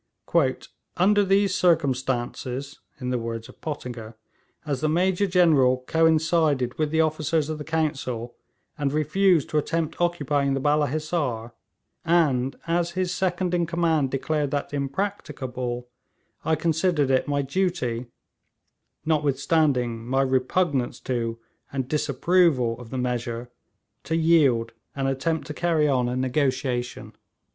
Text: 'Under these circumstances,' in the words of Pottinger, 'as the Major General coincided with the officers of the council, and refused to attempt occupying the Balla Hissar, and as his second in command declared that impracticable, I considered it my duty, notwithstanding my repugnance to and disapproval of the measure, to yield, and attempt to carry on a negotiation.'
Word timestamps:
'Under 0.97 1.23
these 1.23 1.53
circumstances,' 1.53 2.79
in 2.99 3.11
the 3.11 3.19
words 3.19 3.47
of 3.47 3.61
Pottinger, 3.61 4.17
'as 4.65 4.81
the 4.81 4.89
Major 4.89 5.27
General 5.27 5.83
coincided 5.85 6.73
with 6.79 6.89
the 6.89 7.01
officers 7.01 7.49
of 7.51 7.59
the 7.59 7.63
council, 7.63 8.35
and 8.79 8.93
refused 8.93 9.47
to 9.51 9.59
attempt 9.59 10.01
occupying 10.01 10.55
the 10.55 10.59
Balla 10.59 10.87
Hissar, 10.89 11.53
and 12.03 12.55
as 12.65 12.93
his 12.97 13.13
second 13.13 13.53
in 13.53 13.67
command 13.67 14.09
declared 14.09 14.49
that 14.49 14.73
impracticable, 14.73 15.87
I 16.43 16.55
considered 16.55 17.11
it 17.11 17.27
my 17.27 17.43
duty, 17.43 18.07
notwithstanding 19.05 20.03
my 20.07 20.23
repugnance 20.23 20.99
to 21.01 21.37
and 21.71 21.87
disapproval 21.87 22.75
of 22.81 22.89
the 22.89 22.97
measure, 22.97 23.51
to 24.05 24.15
yield, 24.15 24.71
and 24.95 25.07
attempt 25.07 25.45
to 25.45 25.53
carry 25.53 25.87
on 25.87 26.09
a 26.09 26.15
negotiation.' 26.15 27.13